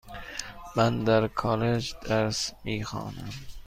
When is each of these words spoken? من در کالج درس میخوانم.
من 0.75 1.03
در 1.03 1.27
کالج 1.27 1.95
درس 2.01 2.53
میخوانم. 2.63 3.29